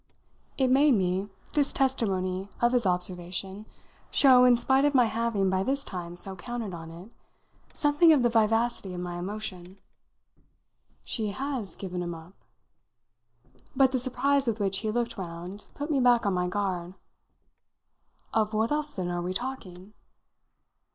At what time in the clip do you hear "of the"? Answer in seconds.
8.11-8.29